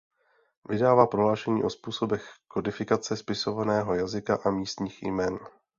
[0.69, 5.39] Vydává prohlášení o způsobech kodifikace spisovného jazyka a místních jmen.